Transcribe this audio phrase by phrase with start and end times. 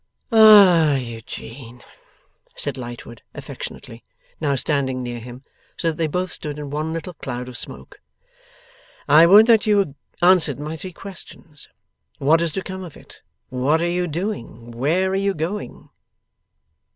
[0.31, 1.83] 'Ah, Eugene!'
[2.55, 4.03] said Lightwood, affectionately,
[4.39, 5.43] now standing near him,
[5.77, 8.01] so that they both stood in one little cloud of smoke;
[9.07, 11.69] 'I would that you answered my three questions!
[12.17, 13.21] What is to come of it?
[13.49, 14.71] What are you doing?
[14.71, 15.91] Where are you going?